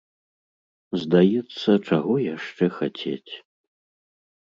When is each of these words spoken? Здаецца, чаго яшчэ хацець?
Здаецца, 1.01 1.69
чаго 1.91 2.13
яшчэ 2.35 2.65
хацець? 2.81 3.33